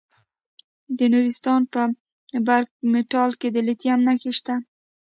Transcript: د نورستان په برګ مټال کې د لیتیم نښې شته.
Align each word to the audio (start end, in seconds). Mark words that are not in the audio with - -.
د 0.97 0.99
نورستان 1.13 1.61
په 1.73 1.81
برګ 2.47 2.69
مټال 2.91 3.31
کې 3.39 3.47
د 3.51 3.57
لیتیم 3.67 3.99
نښې 4.07 4.31
شته. 4.37 4.55